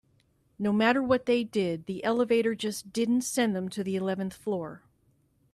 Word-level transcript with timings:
No 0.57 0.73
matter 0.73 0.99
what 1.03 1.27
they 1.27 1.43
did, 1.43 1.85
the 1.85 2.03
elevator 2.03 2.55
just 2.55 2.91
didn't 2.91 3.21
send 3.21 3.55
them 3.55 3.69
to 3.69 3.83
the 3.83 3.95
eleventh 3.95 4.33
floor. 4.33 4.81